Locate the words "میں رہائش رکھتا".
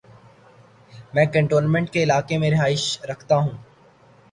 2.37-3.35